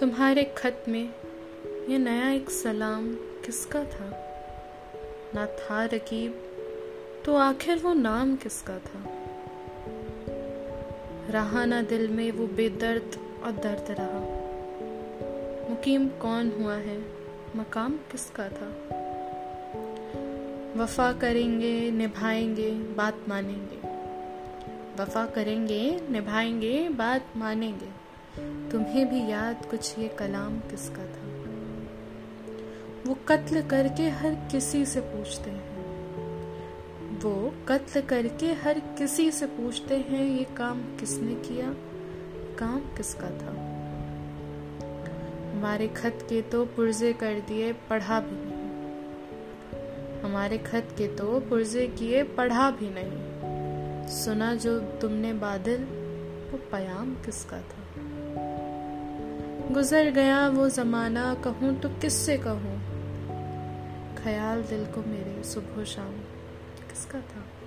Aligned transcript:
तुम्हारे 0.00 0.44
खत 0.44 0.84
में 0.88 1.14
ये 1.88 1.98
नया 1.98 2.30
एक 2.30 2.50
सलाम 2.50 3.14
किसका 3.14 3.84
था? 3.84 4.10
ना 5.34 5.46
था 5.46 5.84
रकीब 5.84 6.32
तो 7.24 7.36
आखिर 7.36 7.78
वो 7.78 7.92
नाम 7.92 8.36
किसका 8.36 8.78
था? 8.78 9.04
रहा 11.30 11.64
ना 11.64 11.82
दिल 11.82 12.08
में 12.08 12.32
वो 12.32 12.46
बेदर्द 12.46 13.40
और 13.44 13.52
दर्द 13.52 13.86
रहा। 13.90 14.20
मुकीम 15.70 16.08
कौन 16.08 16.52
हुआ 16.60 16.74
है? 16.74 17.00
मकाम 17.56 17.92
किसका 17.92 18.48
था? 18.48 18.68
वफा 20.82 21.12
करेंगे, 21.12 21.90
निभाएँगे, 21.90 22.70
बात 22.70 23.18
मानेंगे। 23.28 23.76
वफा 25.02 25.26
करेंगे, 25.26 26.00
निभाएँगे, 26.10 26.88
बात 26.88 27.26
मानेंगे। 27.36 28.09
तुम्हें 28.72 29.10
भी 29.10 29.30
याद 29.32 29.66
कुछ 29.66 29.98
ये 29.98 30.08
कलाम 30.08 30.60
किसका 30.60 31.02
था? 31.02 31.30
वो 33.06 33.16
कत्ल 33.28 33.62
करके 33.62 34.08
हर 34.08 34.34
किसी 34.34 34.86
से 34.86 35.00
पूछते 35.00 35.50
हैं। 35.50 35.70
वो 37.20 37.54
कत्ल 37.68 38.00
करके 38.00 38.52
हर 38.52 38.80
किसी 38.80 39.30
से 39.30 39.46
पूछते 39.46 39.96
हैं, 39.96 40.24
ये 40.24 40.44
काम 40.44 40.80
किसने 40.80 41.34
किया? 41.34 41.74
काम 42.58 42.80
किसका 42.80 43.30
था? 43.30 43.70
हमारे 45.52 45.88
खत 45.88 46.18
के 46.22 46.42
तो 46.42 46.64
पुर्जे 46.64 47.12
कर 47.12 47.34
दिए, 47.40 47.72
पढ़ा 47.72 48.20
भी 48.20 48.36
नहीं। 48.36 48.60
हमारे 50.22 50.58
खत 50.58 50.88
के 50.98 51.06
तो 51.08 51.40
पुर्जे 51.40 51.88
किए, 51.88 52.22
पढ़ा 52.22 52.70
भी 52.70 52.88
नहीं। 52.90 53.30
सुना 54.08 54.54
जो 54.54 54.80
तुमने 54.80 55.32
बादल, 55.32 55.84
वो 56.52 56.58
पयाम 56.72 57.14
किसका 57.14 57.58
था? 57.58 58.09
गुजर 59.70 60.10
गया 60.10 60.48
वो 60.48 60.68
ज़माना, 60.68 61.34
कहूँ 61.34 61.80
तो 61.80 61.88
किससे 61.88 62.38
कहूँ? 62.38 62.78
ख्याल 64.24 64.62
दिल 64.62 64.86
को 64.86 65.02
मेरे 65.02 65.44
सुबह 65.44 65.84
शाम। 65.84 66.12
किसका 66.90 67.20
था? 67.20 67.59